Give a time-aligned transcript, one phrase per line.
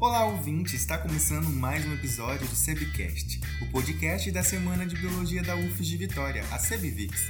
[0.00, 0.80] Olá, ouvinte!
[0.80, 5.92] Está começando mais um episódio do SEBcast, o podcast da Semana de Biologia da UFES
[5.92, 7.28] de Vitória, a SEBVix.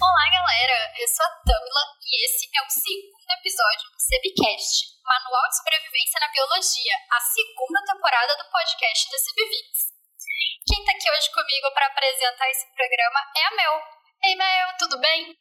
[0.00, 0.78] Olá, galera!
[0.96, 6.24] Eu sou a Tamila e esse é o segundo episódio do SEBcast, Manual de Sobrevivência
[6.24, 9.92] na Biologia, a segunda temporada do podcast da SEBVix.
[10.72, 13.74] Quem está aqui hoje comigo para apresentar esse programa é a Mel.
[14.24, 15.36] Ei, Mel, tudo bem?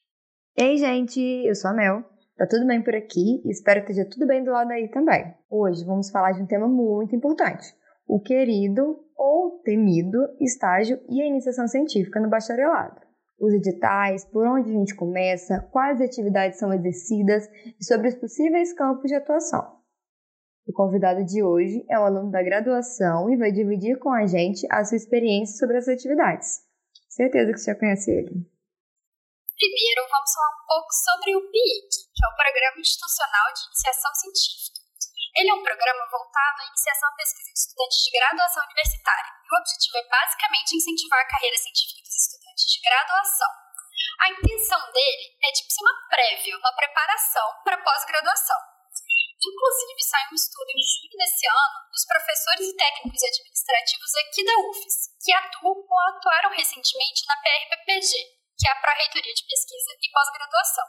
[0.60, 1.24] Ei, gente!
[1.48, 2.17] Eu sou a Mel.
[2.38, 5.34] Tá tudo bem por aqui e espero que esteja tudo bem do lado aí também.
[5.50, 7.66] Hoje vamos falar de um tema muito importante:
[8.08, 13.02] o querido ou temido estágio e a iniciação científica no bacharelado.
[13.40, 18.72] Os editais, por onde a gente começa, quais atividades são exercidas e sobre os possíveis
[18.72, 19.76] campos de atuação.
[20.68, 24.68] O convidado de hoje é um aluno da graduação e vai dividir com a gente
[24.70, 26.60] a sua experiência sobre as atividades.
[27.10, 28.57] Certeza que você já conhece ele.
[29.58, 34.14] Primeiro, vamos falar um pouco sobre o PIIC, que é o Programa Institucional de Iniciação
[34.14, 34.86] Científica.
[35.34, 39.50] Ele é um programa voltado à iniciação e pesquisa de estudantes de graduação universitária, e
[39.50, 43.54] o objetivo é basicamente incentivar a carreira científica dos estudantes de graduação.
[44.22, 48.62] A intenção dele é de ser uma prévia, uma preparação para pós-graduação.
[49.42, 54.54] Inclusive, saiu um estudo em julho desse ano dos professores e técnicos administrativos aqui da
[54.70, 60.12] UFES, que atuam ou atuaram recentemente na PRPPG, que é a Pró-Reitoria de Pesquisa e
[60.12, 60.88] Pós-Graduação.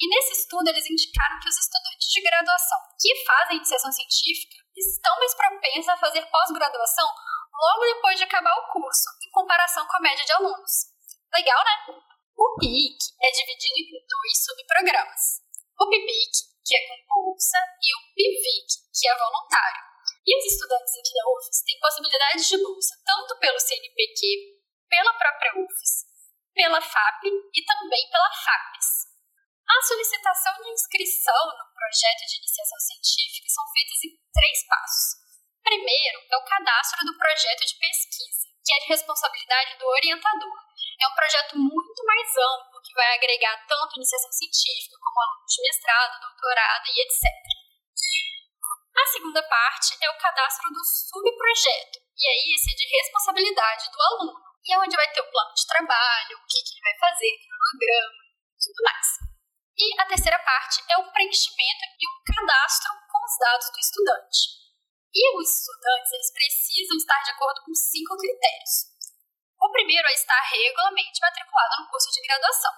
[0.00, 5.16] E nesse estudo, eles indicaram que os estudantes de graduação que fazem iniciação científica estão
[5.18, 7.08] mais propensos a fazer pós-graduação
[7.54, 10.90] logo depois de acabar o curso, em comparação com a média de alunos.
[11.32, 11.94] Legal, né?
[12.36, 15.40] O PIC é dividido em dois subprogramas.
[15.78, 16.32] O PIBIC,
[16.66, 19.82] que é com bolsa, e o PIVIC, que é voluntário.
[20.26, 24.20] E os estudantes aqui da UFES têm possibilidades de bolsa tanto pelo CNPq,
[24.88, 26.13] pela própria UFES,
[26.54, 29.10] pela FAP e também pela FAPES.
[29.66, 35.24] A solicitação de inscrição no projeto de iniciação científica são feitas em três passos.
[35.64, 40.58] Primeiro é o cadastro do projeto de pesquisa, que é de responsabilidade do orientador.
[41.00, 45.62] É um projeto muito mais amplo que vai agregar tanto iniciação científica como alunos de
[45.62, 47.24] mestrado, doutorado e etc.
[48.94, 54.00] A segunda parte é o cadastro do subprojeto, e aí esse é de responsabilidade do
[54.00, 56.96] aluno e é onde vai ter o plano de trabalho, o que, que ele vai
[56.98, 59.08] fazer, cronograma e tudo mais.
[59.76, 64.40] E a terceira parte é o preenchimento e o cadastro com os dados do estudante.
[65.12, 68.94] E os estudantes eles precisam estar de acordo com cinco critérios.
[69.60, 72.72] O primeiro é estar regularmente matriculado no curso de graduação.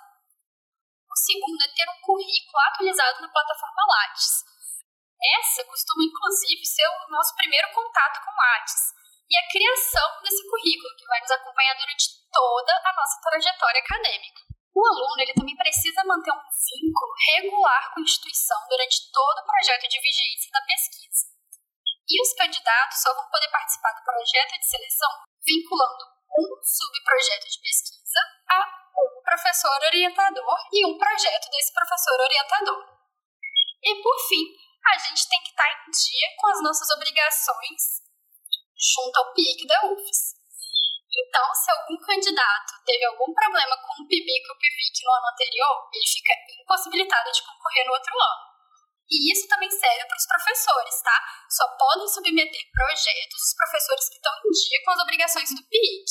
[1.10, 4.44] O segundo é ter um currículo atualizado na plataforma Lattes.
[5.40, 8.95] Essa costuma, inclusive, ser o nosso primeiro contato com Lattes,
[9.28, 14.46] e a criação desse currículo, que vai nos acompanhar durante toda a nossa trajetória acadêmica.
[14.76, 19.46] O aluno ele também precisa manter um vínculo regular com a instituição durante todo o
[19.46, 21.32] projeto de vigência da pesquisa.
[22.06, 25.10] E os candidatos só vão poder participar do projeto de seleção
[25.42, 26.04] vinculando
[26.38, 28.20] um subprojeto de pesquisa
[28.50, 28.60] a
[28.94, 32.84] um professor orientador e um projeto desse professor orientador.
[33.82, 34.44] E por fim,
[34.86, 38.05] a gente tem que estar em dia com as nossas obrigações
[38.76, 40.36] junto ao PIC da UFES.
[41.16, 45.28] Então, se algum candidato teve algum problema com o PIBIC ou o PIVIC no ano
[45.32, 48.56] anterior, ele fica impossibilitado de concorrer no outro ano.
[49.08, 51.18] E isso também serve para os professores, tá?
[51.48, 56.04] Só podem submeter projetos os professores que estão em dia com as obrigações do PIC.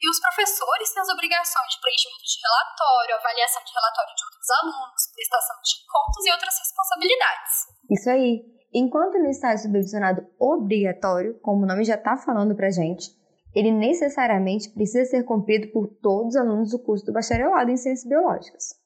[0.00, 4.50] E os professores têm as obrigações de preenchimento de relatório, avaliação de relatório de outros
[4.50, 7.54] alunos, prestação de contas e outras responsabilidades.
[7.88, 8.59] Isso aí.
[8.72, 13.10] Enquanto no estágio supervisionado obrigatório, como o nome já está falando para gente,
[13.54, 18.08] ele necessariamente precisa ser cumprido por todos os alunos do curso do bacharelado em ciências
[18.08, 18.80] biológicas.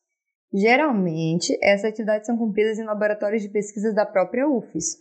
[0.53, 4.97] Geralmente, essas atividades são cumpridas em laboratórios de pesquisas da própria UFES,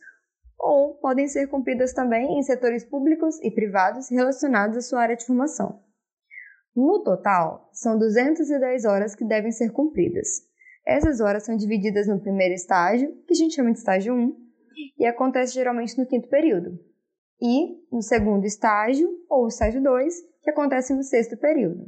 [0.60, 5.26] ou podem ser cumpridas também em setores públicos e privados relacionados à sua área de
[5.26, 5.82] formação.
[6.76, 10.42] No total, são 210 horas que devem ser cumpridas.
[10.86, 14.43] Essas horas são divididas no primeiro estágio, que a gente chama de estágio 1,
[14.98, 16.80] e acontece geralmente no quinto período.
[17.42, 21.86] E no segundo estágio, ou estágio 2, que acontece no sexto período.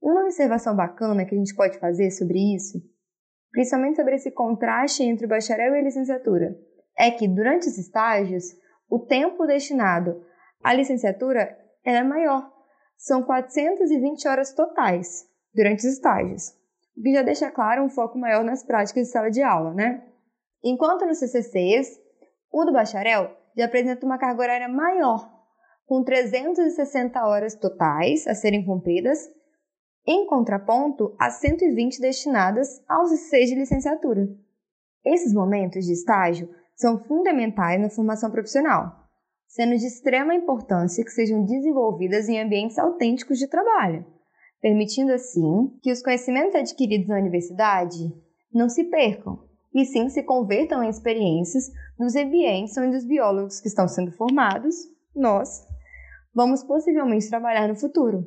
[0.00, 2.78] Uma observação bacana que a gente pode fazer sobre isso,
[3.50, 6.56] principalmente sobre esse contraste entre o bacharel e a licenciatura,
[6.98, 8.44] é que durante os estágios,
[8.88, 10.24] o tempo destinado
[10.62, 12.50] à licenciatura é maior.
[12.96, 15.24] São 420 horas totais
[15.54, 16.50] durante os estágios,
[16.96, 20.06] o que já deixa claro um foco maior nas práticas de sala de aula, né?
[20.64, 22.00] Enquanto nos CCCs,
[22.52, 25.28] o do bacharel já apresenta uma carga horária maior,
[25.86, 29.18] com 360 horas totais a serem cumpridas,
[30.06, 34.28] em contraponto a 120 destinadas aos CCs de licenciatura.
[35.04, 39.02] Esses momentos de estágio são fundamentais na formação profissional,
[39.46, 44.06] sendo de extrema importância que sejam desenvolvidas em ambientes autênticos de trabalho,
[44.60, 48.12] permitindo assim que os conhecimentos adquiridos na universidade
[48.52, 53.68] não se percam, e sim se convertam em experiências nos ambientes onde os biólogos que
[53.68, 54.74] estão sendo formados,
[55.14, 55.66] nós,
[56.34, 58.26] vamos possivelmente trabalhar no futuro.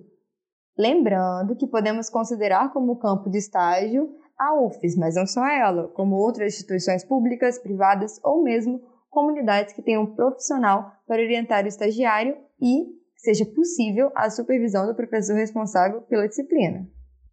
[0.78, 6.16] Lembrando que podemos considerar como campo de estágio a UFES, mas não só ela, como
[6.16, 12.36] outras instituições públicas, privadas ou mesmo comunidades que tenham um profissional para orientar o estagiário
[12.62, 16.86] e seja possível a supervisão do professor responsável pela disciplina.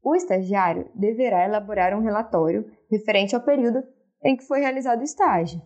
[0.03, 3.83] O estagiário deverá elaborar um relatório referente ao período
[4.25, 5.61] em que foi realizado o estágio.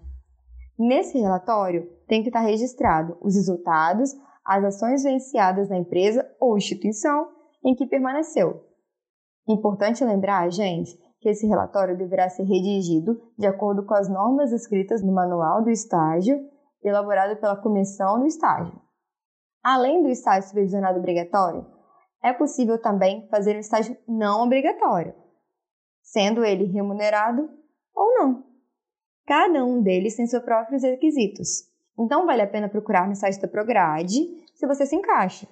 [0.79, 4.14] Nesse relatório, tem que estar registrado os resultados,
[4.44, 7.29] as ações venciadas na empresa ou instituição
[7.64, 8.64] em que permaneceu.
[9.49, 15.02] Importante lembrar, gente, que esse relatório deverá ser redigido de acordo com as normas escritas
[15.02, 16.38] no Manual do Estágio,
[16.82, 18.81] elaborado pela Comissão do Estágio.
[19.62, 21.67] Além do estágio supervisionado obrigatório,
[22.23, 25.14] é possível também fazer um estágio não obrigatório,
[26.02, 27.50] sendo ele remunerado
[27.93, 28.45] ou não.
[29.26, 31.64] Cada um deles tem seus próprios requisitos.
[31.99, 34.20] Então vale a pena procurar no site da Prograde
[34.55, 35.49] se você se encaixa.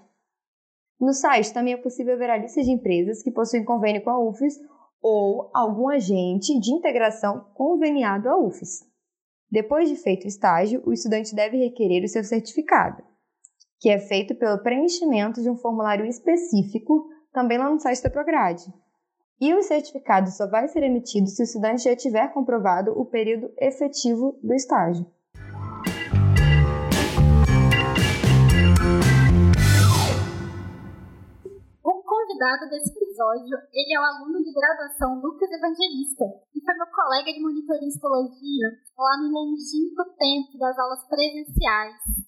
[1.01, 4.19] No site também é possível ver a lista de empresas que possuem convênio com a
[4.19, 4.61] UFES
[5.03, 8.85] ou algum agente de integração conveniado à UFES.
[9.51, 13.03] Depois de feito o estágio, o estudante deve requerer o seu certificado,
[13.81, 18.65] que é feito pelo preenchimento de um formulário específico também lá no site da Prograde.
[19.41, 23.53] E o certificado só vai ser emitido se o estudante já tiver comprovado o período
[23.59, 25.05] efetivo do estágio.
[31.83, 36.87] O convidado desse episódio, ele é o aluno de graduação Lucas Evangelista e foi meu
[36.95, 42.25] colega de monitoria em histologia lá no longínquo tempo das aulas presenciais.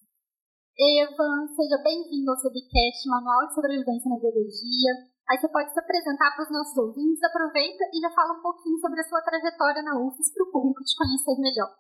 [0.76, 5.15] Evan, seja bem-vindo ao Subcast Manual de Sobrevivência na Biologia.
[5.28, 8.78] Aí você pode se apresentar para os nossos ouvintes, aproveita e já fala um pouquinho
[8.78, 11.70] sobre a sua trajetória na UFES para o público te conhecer melhor.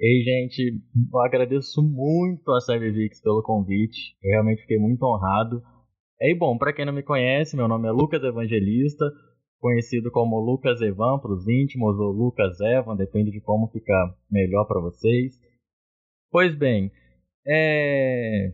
[0.00, 0.80] Ei, gente,
[1.12, 4.14] eu agradeço muito a Servivix pelo convite.
[4.22, 5.62] Eu realmente fiquei muito honrado.
[6.20, 9.04] E bom, para quem não me conhece, meu nome é Lucas Evangelista,
[9.58, 14.66] conhecido como Lucas Evan para os íntimos ou Lucas Evan, depende de como ficar melhor
[14.66, 15.34] para vocês.
[16.30, 16.92] Pois bem,
[17.46, 18.52] é...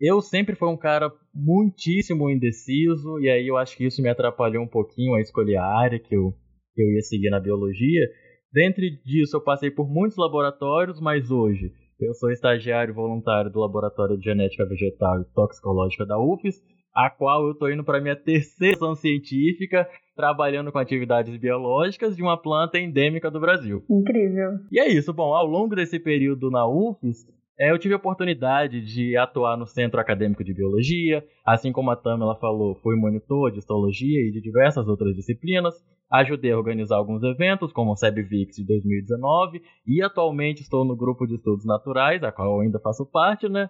[0.00, 4.62] Eu sempre fui um cara muitíssimo indeciso, e aí eu acho que isso me atrapalhou
[4.62, 6.34] um pouquinho a escolher a área que eu,
[6.74, 8.06] que eu ia seguir na biologia.
[8.52, 14.18] Dentro disso, eu passei por muitos laboratórios, mas hoje eu sou estagiário voluntário do Laboratório
[14.18, 16.60] de Genética Vegetal e Toxicológica da UFES,
[16.94, 22.22] a qual eu estou indo para minha terceira ação científica, trabalhando com atividades biológicas de
[22.22, 23.82] uma planta endêmica do Brasil.
[23.88, 24.58] Incrível.
[24.70, 25.12] E é isso.
[25.12, 27.26] Bom, ao longo desse período na UFES,
[27.58, 31.96] é, eu tive a oportunidade de atuar no Centro Acadêmico de Biologia, assim como a
[31.96, 35.74] Tamela falou, fui monitor de histologia e de diversas outras disciplinas.
[36.10, 41.26] Ajudei a organizar alguns eventos, como o SEBVIX de 2019, e atualmente estou no grupo
[41.26, 43.68] de estudos naturais, a qual ainda faço parte, né?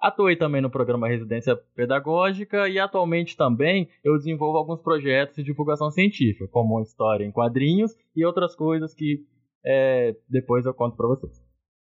[0.00, 5.90] Atuei também no programa Residência Pedagógica e atualmente também eu desenvolvo alguns projetos de divulgação
[5.90, 9.24] científica, como história em quadrinhos e outras coisas que
[9.64, 11.43] é, depois eu conto para vocês.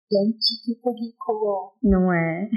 [0.10, 1.74] Gente, que currículo!
[1.84, 2.50] Não é?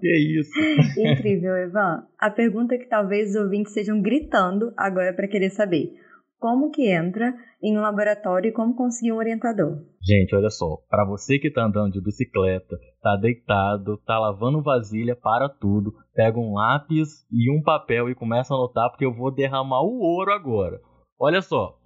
[0.00, 0.50] Que isso!
[0.98, 2.06] Incrível, Evan.
[2.18, 5.92] A pergunta que talvez os ouvintes estejam gritando agora para querer saber.
[6.38, 9.82] Como que entra em um laboratório e como conseguir um orientador?
[10.02, 10.78] Gente, olha só.
[10.88, 15.94] Para você que tá andando de bicicleta, tá deitado, tá lavando vasilha, para tudo.
[16.14, 20.00] Pega um lápis e um papel e começa a anotar porque eu vou derramar o
[20.00, 20.80] ouro agora.
[21.18, 21.78] Olha só.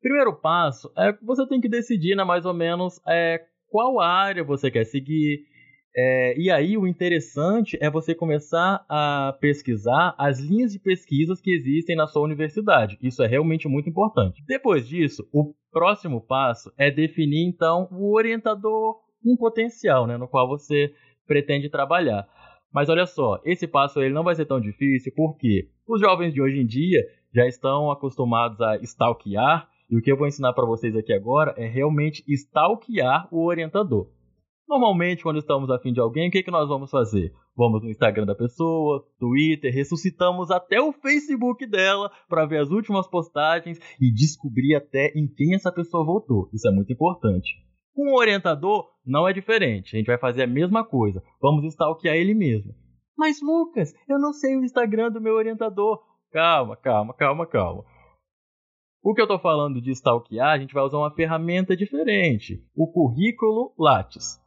[0.00, 3.40] Primeiro passo é que você tem que decidir, né, mais ou menos, é,
[3.72, 5.46] qual área você quer seguir.
[5.94, 11.50] É, e aí o interessante é você começar a pesquisar as linhas de pesquisas que
[11.50, 12.98] existem na sua universidade.
[13.02, 14.44] Isso é realmente muito importante.
[14.46, 20.48] Depois disso, o próximo passo é definir então o orientador um potencial, né, no qual
[20.48, 20.92] você
[21.26, 22.28] pretende trabalhar.
[22.72, 26.42] Mas olha só, esse passo ele não vai ser tão difícil porque os jovens de
[26.42, 27.00] hoje em dia
[27.34, 31.54] já estão acostumados a stalkear e o que eu vou ensinar para vocês aqui agora
[31.58, 34.08] é realmente stalkear o orientador.
[34.66, 37.30] Normalmente, quando estamos afim de alguém, o que, que nós vamos fazer?
[37.54, 43.06] Vamos no Instagram da pessoa, Twitter, ressuscitamos até o Facebook dela para ver as últimas
[43.06, 46.48] postagens e descobrir até em quem essa pessoa voltou.
[46.54, 47.50] Isso é muito importante.
[47.94, 49.94] Com o orientador, não é diferente.
[49.94, 51.22] A gente vai fazer a mesma coisa.
[51.38, 52.72] Vamos stalkear ele mesmo.
[53.14, 56.00] Mas, Lucas, eu não sei o Instagram do meu orientador.
[56.32, 57.84] Calma, calma, calma, calma.
[59.04, 62.86] O que eu estou falando de stalkear, a gente vai usar uma ferramenta diferente, o
[62.86, 64.40] currículo Lattes.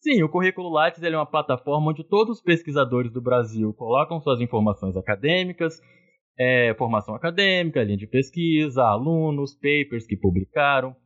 [0.00, 4.40] Sim, o currículo Lattes é uma plataforma onde todos os pesquisadores do Brasil colocam suas
[4.40, 5.78] informações acadêmicas,
[6.38, 10.96] é, formação acadêmica, linha de pesquisa, alunos, papers que publicaram.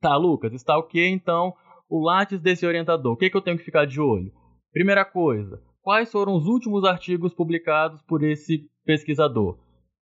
[0.00, 1.52] Tá, Lucas, stalkeei então
[1.88, 3.14] o Lattes desse orientador.
[3.14, 4.30] O que, que eu tenho que ficar de olho?
[4.72, 9.58] Primeira coisa, quais foram os últimos artigos publicados por esse pesquisador?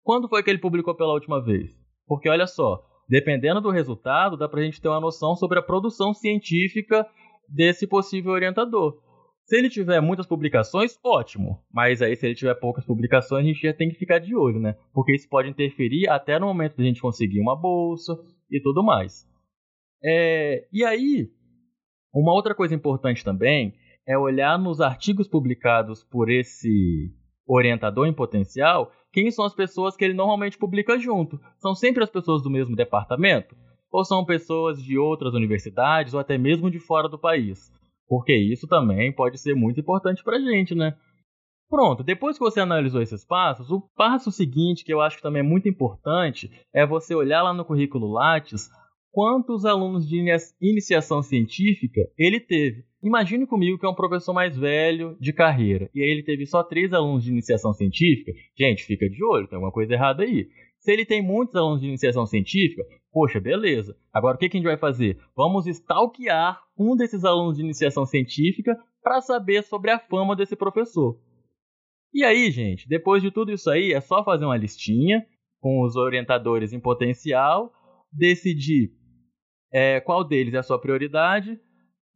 [0.02, 1.70] Quando foi que ele publicou pela última vez?
[2.08, 5.64] Porque olha só, dependendo do resultado, dá para a gente ter uma noção sobre a
[5.64, 7.06] produção científica
[7.48, 9.00] desse possível orientador.
[9.46, 11.64] Se ele tiver muitas publicações, ótimo.
[11.72, 14.60] Mas aí, se ele tiver poucas publicações, a gente já tem que ficar de olho,
[14.60, 14.76] né?
[14.94, 18.14] Porque isso pode interferir até no momento de a gente conseguir uma bolsa
[18.52, 19.26] e tudo mais.
[20.04, 20.68] É...
[20.72, 21.30] E aí,
[22.14, 23.74] uma outra coisa importante também
[24.06, 27.14] é olhar nos artigos publicados por esse
[27.48, 31.40] orientador em potencial quem são as pessoas que ele normalmente publica junto.
[31.58, 33.56] São sempre as pessoas do mesmo departamento?
[33.92, 37.74] Ou são pessoas de outras universidades ou até mesmo de fora do país?
[38.08, 40.96] Porque isso também pode ser muito importante para a gente, né?
[41.68, 45.40] Pronto, depois que você analisou esses passos, o passo seguinte, que eu acho que também
[45.40, 48.70] é muito importante, é você olhar lá no currículo Lattes
[49.18, 50.24] quantos alunos de
[50.62, 52.86] iniciação científica ele teve.
[53.02, 56.62] Imagine comigo que é um professor mais velho de carreira e aí ele teve só
[56.62, 58.32] três alunos de iniciação científica.
[58.56, 60.48] Gente, fica de olho, tem alguma coisa errada aí.
[60.78, 63.98] Se ele tem muitos alunos de iniciação científica, poxa, beleza.
[64.14, 65.18] Agora o que, que a gente vai fazer?
[65.36, 71.20] Vamos stalkear um desses alunos de iniciação científica para saber sobre a fama desse professor.
[72.14, 75.26] E aí, gente, depois de tudo isso aí, é só fazer uma listinha
[75.60, 77.74] com os orientadores em potencial,
[78.14, 78.97] decidir
[79.72, 81.60] é, qual deles é a sua prioridade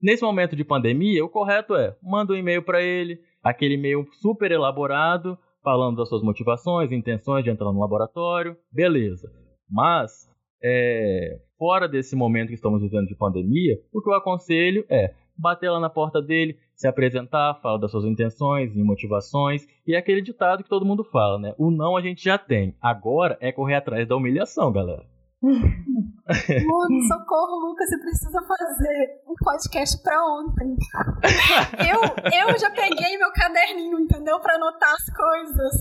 [0.02, 4.52] Nesse momento de pandemia, o correto é manda um e-mail para ele, aquele e-mail super
[4.52, 9.32] elaborado, falando das suas motivações, intenções de entrar no laboratório, beleza.
[9.70, 10.28] Mas,
[10.64, 15.70] é, fora desse momento que estamos vivendo de pandemia, o que eu aconselho é bater
[15.70, 20.22] lá na porta dele, se apresentar, falar das suas intenções e motivações, e é aquele
[20.22, 21.54] ditado que todo mundo fala, né?
[21.60, 25.06] O não a gente já tem, agora é correr atrás da humilhação, galera.
[26.66, 30.76] Mano, socorro, Lucas, você precisa fazer um podcast pra ontem.
[31.82, 34.40] Eu, eu já peguei meu caderninho, entendeu?
[34.40, 35.76] Pra anotar as coisas.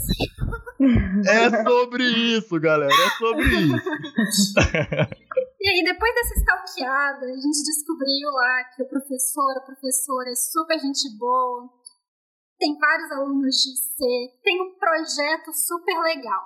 [1.28, 4.54] É sobre isso, galera, é sobre isso.
[5.60, 10.34] E aí, depois dessa stalkeada, a gente descobriu lá que o professor, a professora é
[10.34, 11.68] super gente boa,
[12.58, 14.04] tem vários alunos de C,
[14.42, 16.42] tem um projeto super legal.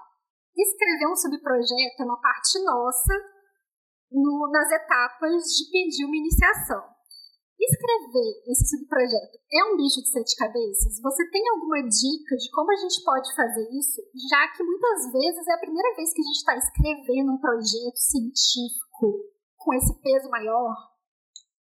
[0.57, 3.15] Escrever um subprojeto é uma parte nossa
[4.15, 6.95] no, nas etapas de pedir uma iniciação.
[7.59, 11.01] Escrever esse subprojeto é um bicho de sete cabeças?
[11.01, 14.03] Você tem alguma dica de como a gente pode fazer isso?
[14.29, 17.97] Já que muitas vezes é a primeira vez que a gente está escrevendo um projeto
[17.97, 20.75] científico com esse peso maior.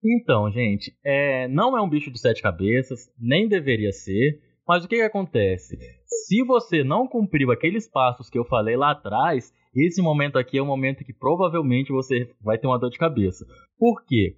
[0.05, 4.41] Então, gente, é, não é um bicho de sete cabeças, nem deveria ser.
[4.67, 5.77] Mas o que, que acontece?
[6.07, 10.63] Se você não cumpriu aqueles passos que eu falei lá atrás, esse momento aqui é
[10.63, 13.47] um momento que provavelmente você vai ter uma dor de cabeça.
[13.79, 14.37] Por quê?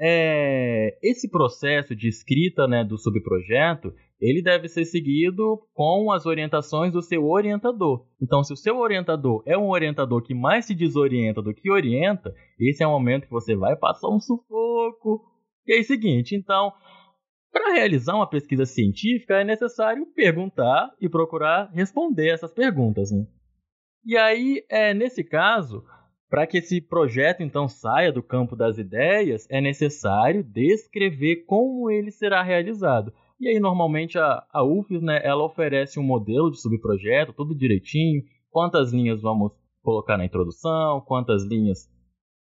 [0.00, 6.92] É, esse processo de escrita né, do subprojeto, ele deve ser seguido com as orientações
[6.92, 8.04] do seu orientador.
[8.20, 12.34] Então, se o seu orientador é um orientador que mais se desorienta do que orienta,
[12.58, 15.22] esse é o momento que você vai passar um sufoco.
[15.66, 16.72] E é o seguinte, então,
[17.52, 23.12] para realizar uma pesquisa científica, é necessário perguntar e procurar responder essas perguntas.
[23.12, 23.24] Né?
[24.04, 25.84] E aí, é, nesse caso,
[26.28, 32.10] para que esse projeto então saia do campo das ideias, é necessário descrever como ele
[32.10, 33.12] será realizado.
[33.38, 38.22] E aí, normalmente, a, a UFES né, ela oferece um modelo de subprojeto, tudo direitinho,
[38.50, 41.88] quantas linhas vamos colocar na introdução, quantas linhas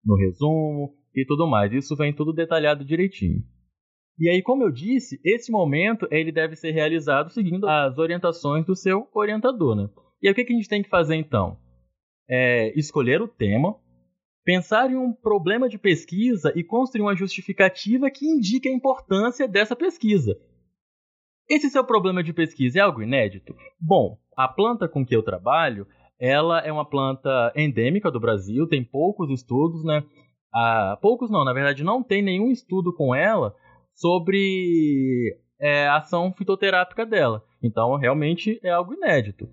[0.05, 1.73] no resumo e tudo mais.
[1.73, 3.43] Isso vem tudo detalhado direitinho.
[4.17, 8.75] E aí, como eu disse, esse momento ele deve ser realizado seguindo as orientações do
[8.75, 9.89] seu orientador, né?
[10.21, 11.57] E aí, o que, a gente tem que fazer então?
[12.29, 13.75] É escolher o tema,
[14.43, 19.75] pensar em um problema de pesquisa e construir uma justificativa que indique a importância dessa
[19.75, 20.35] pesquisa.
[21.49, 23.55] Esse seu problema de pesquisa é algo inédito?
[23.79, 25.85] Bom, a planta com que eu trabalho,
[26.19, 30.03] ela é uma planta endêmica do Brasil, tem poucos estudos, né?
[30.53, 33.53] Ah, poucos não, na verdade não tem nenhum estudo com ela
[33.93, 37.43] sobre é, a ação fitoterápica dela.
[37.61, 39.49] Então, realmente é algo inédito.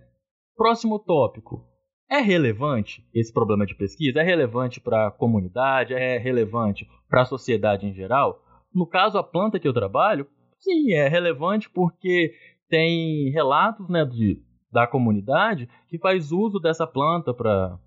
[0.56, 1.66] Próximo tópico.
[2.10, 4.20] É relevante esse problema de pesquisa?
[4.20, 5.94] É relevante para a comunidade?
[5.94, 8.38] É relevante para a sociedade em geral?
[8.74, 10.26] No caso, a planta que eu trabalho,
[10.58, 12.34] sim, é relevante porque
[12.68, 17.78] tem relatos né, de, da comunidade que faz uso dessa planta para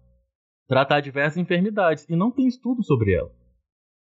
[0.68, 3.32] tratar diversas enfermidades e não tem estudo sobre ela.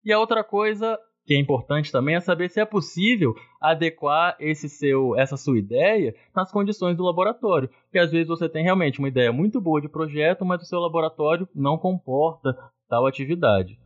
[0.04, 4.68] E a outra coisa que é importante também é saber se é possível adequar esse
[4.68, 7.68] seu, essa sua ideia nas condições do laboratório.
[7.84, 10.80] Porque às vezes você tem realmente uma ideia muito boa de projeto, mas o seu
[10.80, 12.56] laboratório não comporta
[12.88, 13.78] tal atividade.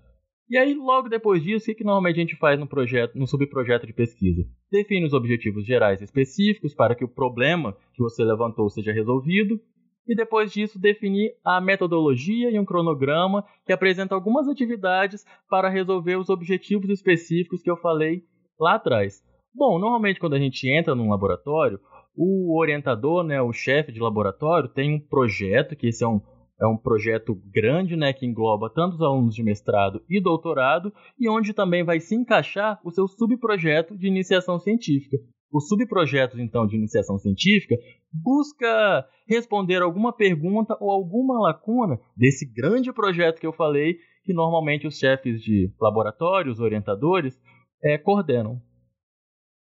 [0.48, 3.84] E aí, logo depois disso, o que, normalmente a gente faz no projeto, no subprojeto
[3.84, 4.44] de pesquisa?
[4.70, 9.60] Define os objetivos gerais específicos para que o problema que você levantou seja resolvido
[10.06, 16.16] e depois disso definir a metodologia e um cronograma que apresenta algumas atividades para resolver
[16.16, 18.22] os objetivos específicos que eu falei
[18.58, 19.22] lá atrás.
[19.54, 21.80] Bom, normalmente quando a gente entra num laboratório,
[22.16, 26.20] o orientador, né, o chefe de laboratório, tem um projeto, que esse é um,
[26.60, 31.28] é um projeto grande, né, que engloba tanto os alunos de mestrado e doutorado, e
[31.28, 35.18] onde também vai se encaixar o seu subprojeto de iniciação científica.
[35.56, 37.76] Os subprojetos, então, de iniciação científica
[38.12, 44.86] busca responder alguma pergunta ou alguma lacuna desse grande projeto que eu falei, que normalmente
[44.86, 47.40] os chefes de laboratórios, orientadores,
[47.82, 48.60] é, coordenam.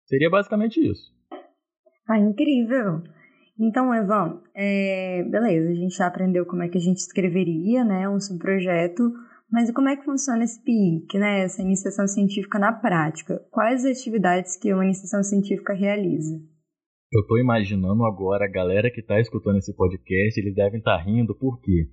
[0.05, 1.13] Seria basicamente isso.
[2.09, 3.01] Ah, incrível!
[3.57, 8.09] Então, Evan, é, beleza, a gente já aprendeu como é que a gente escreveria né,
[8.09, 9.13] um subprojeto,
[9.51, 13.39] mas como é que funciona esse PIC, né, essa iniciação científica na prática?
[13.51, 16.35] Quais as atividades que uma iniciação científica realiza?
[17.11, 21.03] Eu estou imaginando agora a galera que está escutando esse podcast, eles devem estar tá
[21.03, 21.89] rindo, por quê?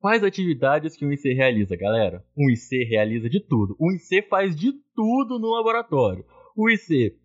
[0.00, 2.24] Quais atividades que o IC realiza, galera?
[2.36, 3.74] O IC realiza de tudo.
[3.80, 6.24] O IC faz de tudo no laboratório.
[6.56, 7.16] O IC,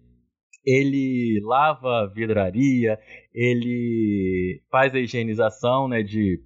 [0.66, 2.98] ele lava vidraria,
[3.32, 6.42] ele faz a higienização né, de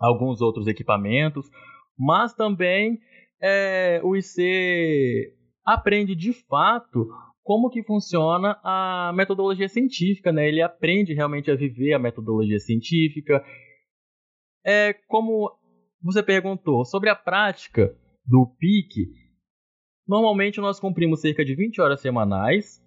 [0.00, 1.46] alguns outros equipamentos,
[2.02, 2.98] mas também
[3.40, 5.32] é, o IC
[5.64, 7.08] aprende de fato
[7.44, 10.48] como que funciona a metodologia científica, né?
[10.48, 13.44] Ele aprende realmente a viver a metodologia científica.
[14.64, 15.50] É como
[16.02, 19.06] você perguntou sobre a prática do PIC.
[20.06, 22.80] Normalmente nós cumprimos cerca de 20 horas semanais,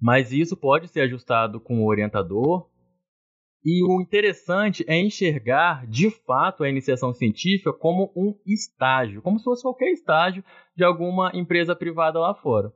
[0.00, 2.68] mas isso pode ser ajustado com o orientador.
[3.64, 9.44] E o interessante é enxergar de fato a iniciação científica como um estágio, como se
[9.44, 10.42] fosse qualquer estágio
[10.74, 12.72] de alguma empresa privada lá fora.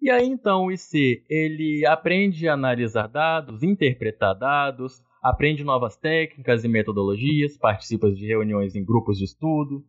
[0.00, 6.64] E aí então o IC ele aprende a analisar dados, interpretar dados, aprende novas técnicas
[6.64, 9.84] e metodologias, participa de reuniões em grupos de estudo,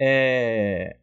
[0.00, 0.96] é...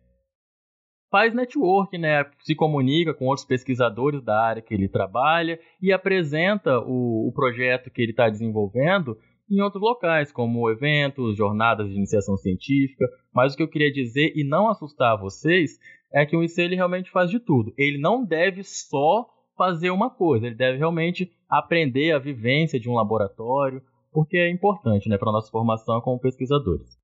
[1.10, 2.26] faz network, né?
[2.41, 7.89] se comunica com outros pesquisadores da área que ele trabalha e apresenta o, o projeto
[7.89, 9.17] que ele está desenvolvendo
[9.50, 13.06] em outros locais, como eventos, jornadas de iniciação científica.
[13.34, 15.80] Mas o que eu queria dizer, e não assustar vocês,
[16.13, 17.74] é que o IC ele realmente faz de tudo.
[17.78, 19.26] Ele não deve só
[19.58, 25.10] fazer uma coisa, ele deve realmente aprender a vivência de um laboratório, porque é importante
[25.10, 26.98] né, para nossa formação como pesquisadores.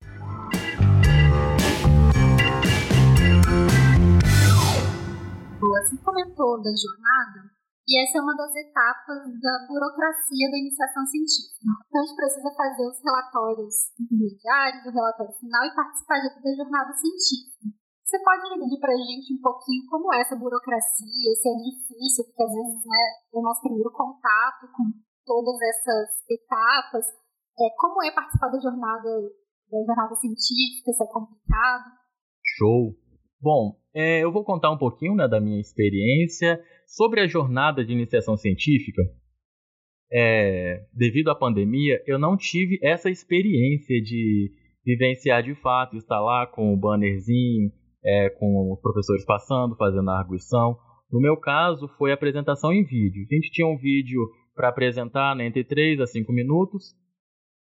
[5.94, 7.54] Você comentou da jornada,
[7.86, 11.70] e essa é uma das etapas da burocracia da iniciação científica.
[11.86, 16.90] Então, a gente precisa fazer os relatórios intermediários, o relatório final e participar da jornada
[16.98, 17.78] científica.
[18.02, 22.26] Você pode dividir para a gente um pouquinho como é essa burocracia, se é difícil,
[22.26, 24.90] porque às vezes né, é o nosso primeiro contato com
[25.22, 27.06] todas essas etapas.
[27.54, 29.10] É, como é participar da jornada,
[29.70, 31.86] da jornada científica, se é complicado?
[32.42, 32.98] Show!
[33.40, 37.92] Bom, é, eu vou contar um pouquinho né, da minha experiência sobre a jornada de
[37.92, 39.02] iniciação científica.
[40.12, 44.52] É, devido à pandemia, eu não tive essa experiência de
[44.84, 47.70] vivenciar de fato, estar lá com o bannerzinho,
[48.04, 50.76] é, com os professores passando, fazendo a arguição.
[51.10, 53.24] No meu caso, foi apresentação em vídeo.
[53.30, 54.20] A gente tinha um vídeo
[54.54, 56.94] para apresentar né, entre 3 a 5 minutos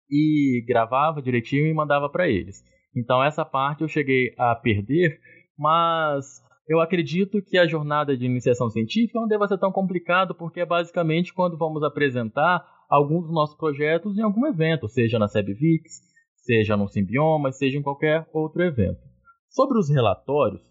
[0.10, 2.63] e gravava direitinho e mandava para eles.
[2.95, 5.19] Então, essa parte eu cheguei a perder,
[5.58, 10.60] mas eu acredito que a jornada de iniciação científica não deva ser tão complicado, porque
[10.60, 16.02] é basicamente quando vamos apresentar alguns dos nossos projetos em algum evento, seja na SebVix,
[16.36, 19.00] seja no Simbioma, seja em qualquer outro evento.
[19.50, 20.62] Sobre os relatórios,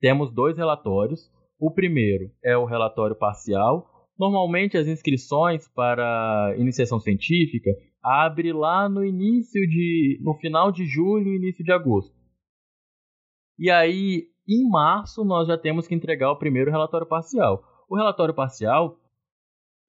[0.00, 1.20] temos dois relatórios.
[1.58, 3.86] O primeiro é o relatório parcial.
[4.18, 7.70] Normalmente as inscrições para iniciação científica
[8.02, 12.14] abre lá no início de, no final de julho, início de agosto.
[13.58, 17.62] E aí, em março, nós já temos que entregar o primeiro relatório parcial.
[17.88, 18.96] O relatório parcial,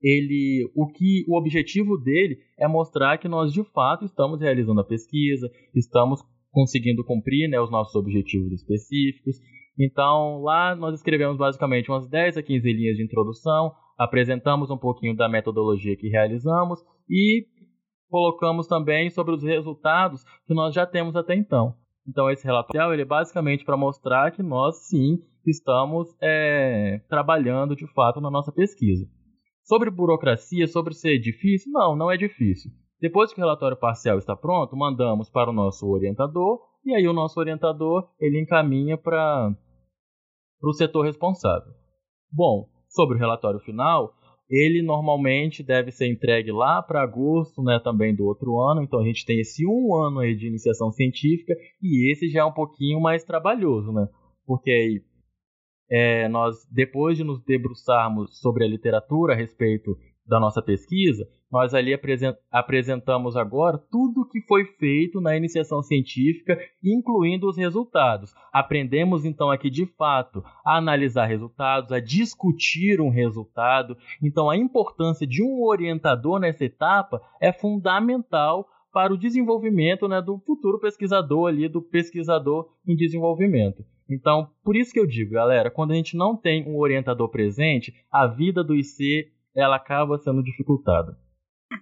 [0.01, 4.85] ele, o que, o objetivo dele é mostrar que nós de fato estamos realizando a
[4.85, 9.37] pesquisa, estamos conseguindo cumprir né, os nossos objetivos específicos.
[9.79, 15.15] Então, lá nós escrevemos basicamente umas 10 a 15 linhas de introdução, apresentamos um pouquinho
[15.15, 17.45] da metodologia que realizamos e
[18.09, 21.75] colocamos também sobre os resultados que nós já temos até então.
[22.07, 27.85] Então, esse relatório ele é basicamente para mostrar que nós, sim, estamos é, trabalhando de
[27.93, 29.05] fato na nossa pesquisa.
[29.63, 32.71] Sobre burocracia, sobre ser difícil, não, não é difícil.
[33.01, 37.13] Depois que o relatório parcial está pronto, mandamos para o nosso orientador e aí o
[37.13, 39.53] nosso orientador ele encaminha para
[40.63, 41.73] o setor responsável.
[42.31, 44.13] Bom, sobre o relatório final,
[44.49, 48.81] ele normalmente deve ser entregue lá para agosto, né, também do outro ano.
[48.81, 52.45] Então a gente tem esse um ano aí de iniciação científica e esse já é
[52.45, 54.07] um pouquinho mais trabalhoso, né?
[54.45, 55.01] Porque aí
[55.89, 59.97] é, nós, depois de nos debruçarmos sobre a literatura a respeito
[60.27, 61.97] da nossa pesquisa, nós ali
[62.51, 68.33] apresentamos agora tudo que foi feito na iniciação científica, incluindo os resultados.
[68.51, 73.97] Aprendemos então aqui de fato a analisar resultados, a discutir um resultado.
[74.21, 80.39] Então a importância de um orientador nessa etapa é fundamental para o desenvolvimento né, do
[80.39, 83.85] futuro pesquisador ali, do pesquisador em desenvolvimento.
[84.09, 87.93] Então, por isso que eu digo, galera, quando a gente não tem um orientador presente,
[88.11, 91.17] a vida do IC ela acaba sendo dificultada.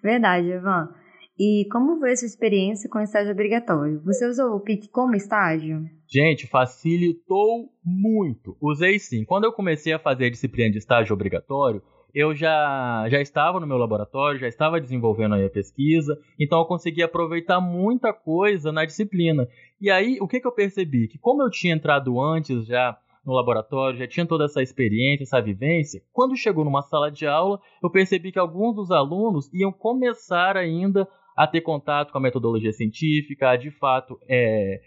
[0.01, 0.89] Verdade, Evan.
[1.37, 4.01] E como foi a sua experiência com o estágio obrigatório?
[4.05, 5.83] Você usou o PIC como estágio?
[6.07, 8.55] Gente, facilitou muito.
[8.61, 9.25] Usei sim.
[9.25, 11.81] Quando eu comecei a fazer a disciplina de estágio obrigatório,
[12.13, 17.03] eu já, já estava no meu laboratório, já estava desenvolvendo a pesquisa, então eu consegui
[17.03, 19.45] aproveitar muita coisa na disciplina.
[19.81, 21.09] E aí, o que, que eu percebi?
[21.09, 25.41] Que como eu tinha entrado antes já no laboratório, já tinha toda essa experiência, essa
[25.41, 26.01] vivência.
[26.13, 31.07] Quando chegou numa sala de aula, eu percebi que alguns dos alunos iam começar ainda
[31.35, 34.79] a ter contato com a metodologia científica, a de fato é,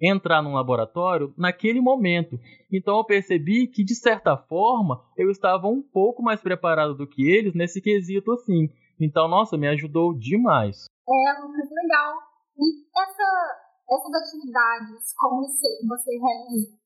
[0.00, 2.38] entrar num laboratório naquele momento.
[2.72, 7.28] Então eu percebi que, de certa forma, eu estava um pouco mais preparado do que
[7.28, 8.68] eles nesse quesito assim.
[8.98, 10.86] Então, nossa, me ajudou demais.
[11.08, 12.14] É, muito legal.
[12.56, 16.79] E essa, essas atividades, como você realiza,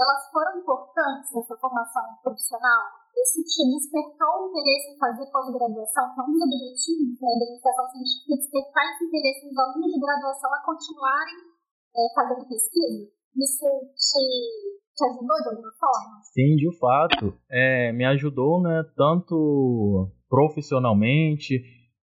[0.00, 3.00] elas foram importantes nessa formação profissional?
[3.12, 7.46] Isso te despertou o interesse em fazer pós-graduação, que é um dos objetivos né, da
[7.52, 11.40] iniciação científica, despertar esse interesse nos alunos de graduação a continuarem
[11.92, 13.12] é, fazendo pesquisa?
[13.36, 14.24] Isso te,
[14.96, 16.20] te ajudou de alguma forma?
[16.32, 17.36] Sim, de fato.
[17.50, 21.60] É, me ajudou, né, tanto profissionalmente,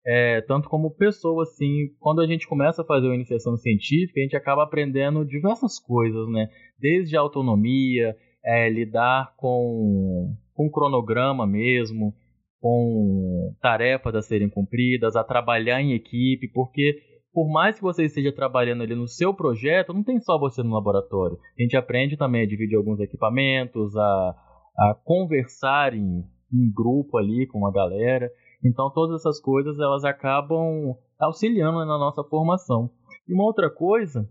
[0.06, 4.24] é, tanto como pessoa, assim, quando a gente começa a fazer uma iniciação científica, a
[4.24, 6.48] gente acaba aprendendo diversas coisas, né?
[6.80, 12.14] Desde autonomia, é, lidar com, com cronograma mesmo,
[12.60, 17.00] com tarefas a serem cumpridas, a trabalhar em equipe, porque
[17.34, 20.74] por mais que você esteja trabalhando ali no seu projeto, não tem só você no
[20.74, 21.38] laboratório.
[21.58, 24.36] A gente aprende também a dividir alguns equipamentos, a,
[24.78, 28.30] a conversar em, em grupo ali com a galera.
[28.64, 32.90] Então todas essas coisas elas acabam auxiliando na nossa formação.
[33.28, 34.28] E uma outra coisa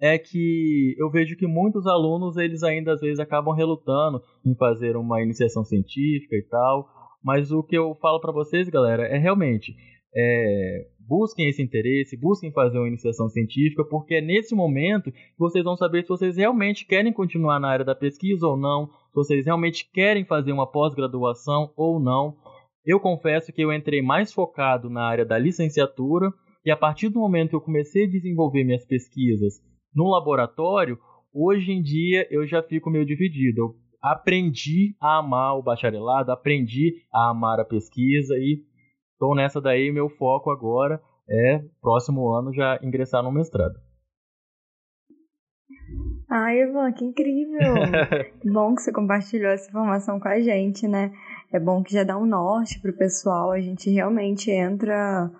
[0.00, 4.96] é que eu vejo que muitos alunos eles ainda às vezes acabam relutando em fazer
[4.96, 6.88] uma iniciação científica e tal,
[7.22, 9.74] mas o que eu falo para vocês, galera, é realmente
[10.16, 15.64] é, busquem esse interesse, busquem fazer uma iniciação científica, porque é nesse momento que vocês
[15.64, 19.44] vão saber se vocês realmente querem continuar na área da pesquisa ou não, se vocês
[19.44, 22.36] realmente querem fazer uma pós-graduação ou não.
[22.84, 26.32] Eu confesso que eu entrei mais focado na área da licenciatura
[26.64, 29.54] e a partir do momento que eu comecei a desenvolver minhas pesquisas
[29.94, 30.98] no laboratório,
[31.32, 33.60] hoje em dia eu já fico meio dividido.
[33.60, 38.62] Eu aprendi a amar o bacharelado, aprendi a amar a pesquisa e
[39.12, 39.92] estou nessa daí.
[39.92, 43.74] Meu foco agora é próximo ano já ingressar no mestrado.
[46.30, 47.74] Ai, Ivan, que incrível!
[48.40, 51.12] que bom que você compartilhou essa informação com a gente, né?
[51.52, 53.50] É bom que já dá um norte pro pessoal.
[53.50, 55.30] A gente realmente entra,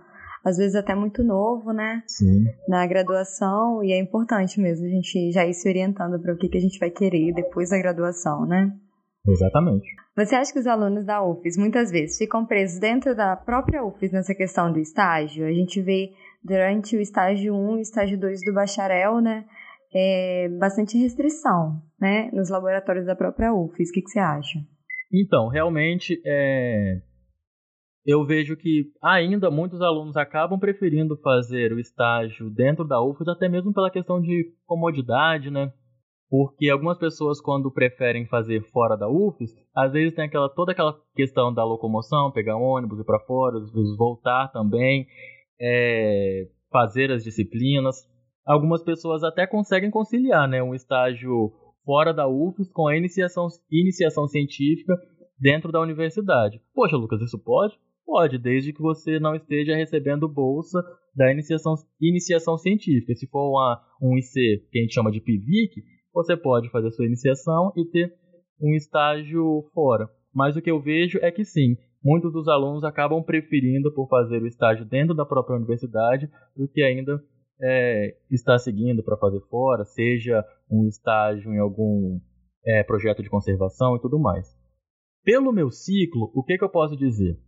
[0.45, 2.03] às vezes até muito novo, né?
[2.07, 2.45] Sim.
[2.69, 6.49] Na graduação, e é importante mesmo a gente já ir se orientando para o que,
[6.49, 8.73] que a gente vai querer depois da graduação, né?
[9.27, 9.87] Exatamente.
[10.17, 14.13] Você acha que os alunos da UFES muitas vezes ficam presos dentro da própria UFES
[14.13, 15.47] nessa questão do estágio?
[15.47, 16.11] A gente vê
[16.43, 19.45] durante o estágio 1 e estágio 2 do bacharel, né?
[19.95, 22.31] É, bastante restrição, né?
[22.33, 23.91] Nos laboratórios da própria UFES.
[23.91, 24.59] O que, que você acha?
[25.13, 27.01] Então, realmente, é...
[28.07, 33.49] eu vejo que ainda muitos alunos acabam preferindo fazer o estágio dentro da UFES, até
[33.49, 35.73] mesmo pela questão de comodidade, né?
[36.29, 40.97] Porque algumas pessoas, quando preferem fazer fora da UFES, às vezes tem aquela, toda aquela
[41.13, 43.59] questão da locomoção, pegar ônibus, ir para fora,
[43.99, 45.09] voltar também,
[45.61, 46.47] é...
[46.71, 47.97] fazer as disciplinas.
[48.47, 50.63] Algumas pessoas até conseguem conciliar, né?
[50.63, 51.53] Um estágio
[51.91, 54.97] fora da UFES com a iniciação, iniciação científica
[55.41, 56.61] dentro da universidade.
[56.73, 57.75] Poxa, Lucas, isso pode?
[58.07, 60.81] Pode, desde que você não esteja recebendo bolsa
[61.17, 63.13] da iniciação, iniciação científica.
[63.17, 65.83] Se for uma, um IC que a gente chama de PIVIC,
[66.15, 68.15] você pode fazer sua iniciação e ter
[68.63, 70.09] um estágio fora.
[70.33, 71.75] Mas o que eu vejo é que sim,
[72.05, 76.85] muitos dos alunos acabam preferindo por fazer o estágio dentro da própria universidade do que
[76.85, 77.21] ainda
[77.63, 82.21] é, estar seguindo para fazer fora, seja um estágio em algum
[82.65, 84.49] é, projeto de conservação e tudo mais.
[85.25, 87.39] Pelo meu ciclo, o que, que eu posso dizer?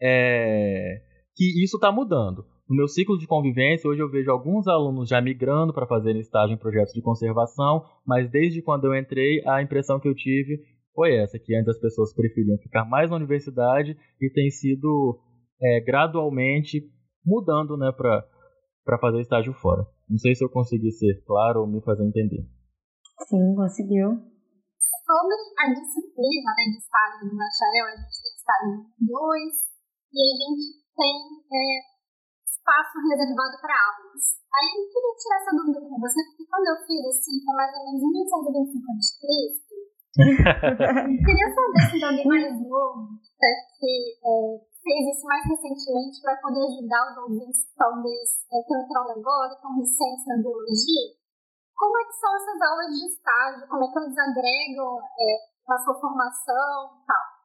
[0.00, 2.44] É que isso está mudando.
[2.68, 6.54] No meu ciclo de convivência, hoje eu vejo alguns alunos já migrando para fazer estágio
[6.54, 10.60] em projetos de conservação, mas desde quando eu entrei, a impressão que eu tive
[10.94, 15.18] foi essa, que antes as pessoas preferiam ficar mais na universidade e tem sido
[15.60, 16.82] é, gradualmente
[17.24, 18.22] mudando né, para
[18.98, 19.86] fazer estágio fora.
[20.08, 22.42] Não sei se eu consegui ser claro ou me fazer entender.
[23.28, 24.16] Sim, conseguiu.
[24.80, 29.70] Sobre a disciplina né, de estágio no bacharel, a gente tem estágio 2
[30.10, 30.64] e a gente
[30.96, 31.16] tem
[31.50, 31.62] é,
[32.42, 34.24] espaço reservado para aulas.
[34.50, 37.70] Aí eu queria tirar essa dúvida com você, porque quando eu fiz assim, foi mais
[37.70, 39.74] ou menos 1925 de Cristo,
[41.22, 46.64] queria saber se alguém mais novo é, que é, fez isso mais recentemente para poder
[46.64, 51.20] ajudar os ouvintes, talvez, é, que entrando agora, com licença na biologia,
[51.80, 53.68] como é que são essas aulas de estágio?
[53.68, 57.40] Como é que eles agregam é, a sua formação e tal?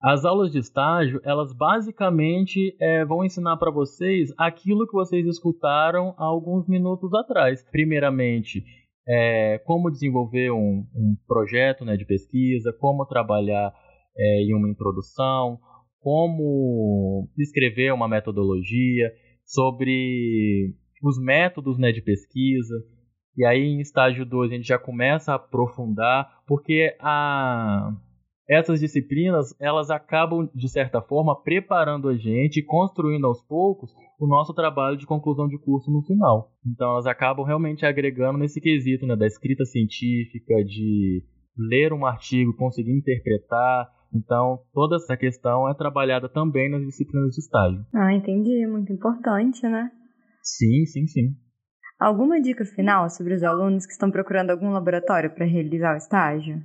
[0.00, 6.14] As aulas de estágio, elas basicamente é, vão ensinar para vocês aquilo que vocês escutaram
[6.18, 7.64] há alguns minutos atrás.
[7.70, 8.64] Primeiramente,
[9.08, 13.72] é, como desenvolver um, um projeto né, de pesquisa, como trabalhar
[14.16, 15.58] é, em uma introdução,
[16.02, 19.12] como escrever uma metodologia,
[19.44, 22.74] sobre os métodos né, de pesquisa,
[23.36, 27.92] e aí em estágio 2 a gente já começa a aprofundar, porque a
[28.48, 34.52] essas disciplinas, elas acabam de certa forma preparando a gente, construindo aos poucos o nosso
[34.52, 36.50] trabalho de conclusão de curso no final.
[36.66, 41.24] Então elas acabam realmente agregando nesse quesito, né, da escrita científica, de
[41.56, 47.40] ler um artigo, conseguir interpretar, então, toda essa questão é trabalhada também nas disciplinas de
[47.40, 47.84] estágio.
[47.94, 48.66] Ah, entendi.
[48.66, 49.90] Muito importante, né?
[50.42, 51.36] Sim, sim, sim.
[51.98, 56.60] Alguma dica final sobre os alunos que estão procurando algum laboratório para realizar o estágio?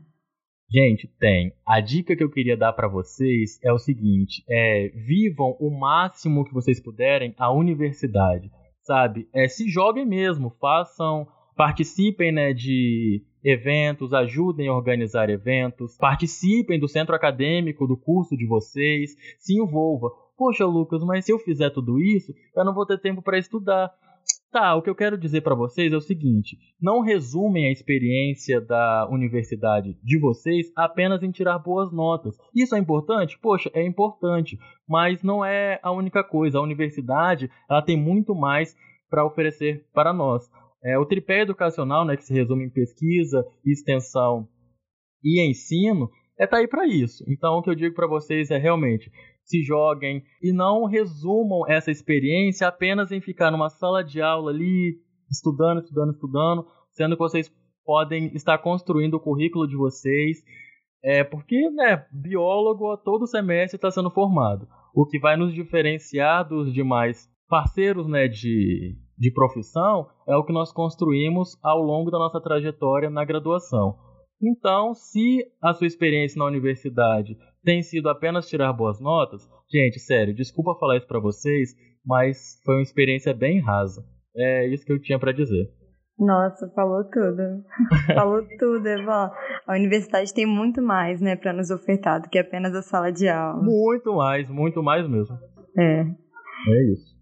[0.69, 1.53] Gente, tem.
[1.65, 6.43] A dica que eu queria dar para vocês é o seguinte: é, vivam o máximo
[6.43, 8.49] que vocês puderem a universidade,
[8.81, 9.29] sabe?
[9.33, 16.87] É, se joguem mesmo, façam, participem, né, de eventos, ajudem a organizar eventos, participem do
[16.87, 20.09] centro acadêmico do curso de vocês, se envolva.
[20.37, 23.89] Poxa, Lucas, mas se eu fizer tudo isso, eu não vou ter tempo para estudar.
[24.51, 28.59] Tá, o que eu quero dizer para vocês é o seguinte: não resumem a experiência
[28.59, 32.35] da universidade de vocês apenas em tirar boas notas.
[32.53, 33.39] Isso é importante?
[33.41, 34.57] Poxa, é importante,
[34.87, 36.57] mas não é a única coisa.
[36.57, 38.75] A universidade ela tem muito mais
[39.09, 40.49] para oferecer para nós.
[40.87, 44.47] É, o tripé educacional, né, que se resume em pesquisa, extensão
[45.21, 47.25] e ensino, é tá aí para isso.
[47.27, 49.11] Então, o que eu digo para vocês é realmente
[49.43, 54.97] se joguem e não resumam essa experiência apenas em ficar numa sala de aula ali,
[55.29, 57.51] estudando, estudando, estudando, sendo que vocês
[57.83, 60.37] podem estar construindo o currículo de vocês.
[61.03, 64.69] É, porque, né, biólogo a todo semestre está sendo formado.
[64.95, 70.53] O que vai nos diferenciar dos demais parceiros né, de, de profissão é o que
[70.53, 73.95] nós construímos ao longo da nossa trajetória na graduação.
[74.41, 80.35] Então, se a sua experiência na universidade tem sido apenas tirar boas notas, gente, sério,
[80.35, 81.73] desculpa falar isso para vocês,
[82.05, 84.03] mas foi uma experiência bem rasa.
[84.35, 85.67] É isso que eu tinha para dizer.
[86.19, 87.63] Nossa, falou tudo.
[88.13, 89.31] falou tudo, Eva.
[89.67, 93.27] A universidade tem muito mais, né, para nos ofertar do que apenas a sala de
[93.27, 93.61] aula.
[93.61, 95.35] Muito mais, muito mais mesmo.
[95.77, 96.01] É.
[96.01, 97.16] É isso.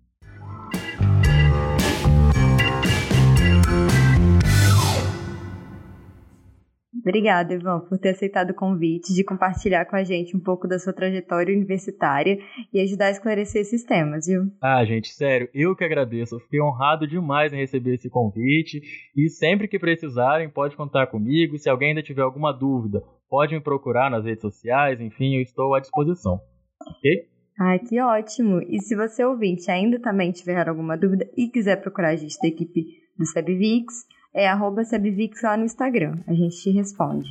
[7.06, 10.80] Obrigada, Ivan, por ter aceitado o convite de compartilhar com a gente um pouco da
[10.80, 12.39] sua trajetória universitária
[12.74, 14.46] e ajudar a esclarecer esses temas, viu?
[14.60, 16.34] Ah, gente, sério, eu que agradeço.
[16.34, 18.82] Eu fiquei honrado demais em receber esse convite
[19.15, 21.60] e sempre que precisarem, pode contar comigo.
[21.60, 25.76] Se alguém ainda tiver alguma dúvida, pode me procurar nas redes sociais, enfim, eu estou
[25.76, 26.39] à disposição.
[26.88, 27.28] Ok?
[27.60, 28.62] Ai, que ótimo!
[28.68, 32.48] E se você ouvinte ainda também tiver alguma dúvida e quiser procurar a gente da
[32.48, 32.84] equipe
[33.15, 33.94] do SebVix,
[34.36, 36.15] é arroba Sebvix lá no Instagram.
[36.28, 37.30] A gente te responde.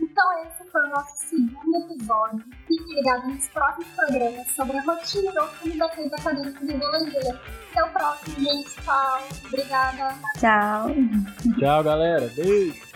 [0.00, 2.42] Então esse foi o nosso segundo episódio.
[2.66, 7.40] Fique ligado nos próximos programas sobre a rotina do fundo da coisa acadêmica de biologia.
[7.70, 8.74] Até o próximo, gente.
[8.82, 9.28] Tchau.
[9.46, 10.14] Obrigada.
[10.38, 10.88] Tchau.
[11.58, 12.32] Tchau, galera.
[12.34, 12.89] Beijo.